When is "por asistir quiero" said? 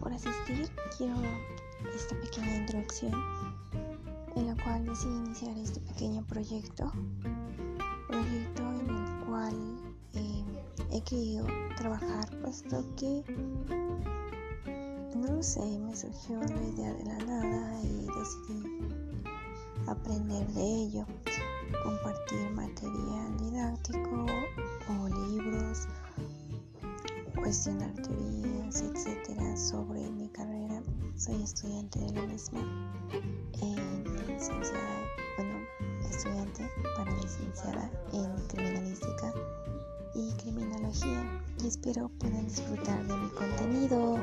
0.00-1.14